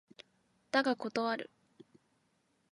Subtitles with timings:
[0.71, 1.51] だが断る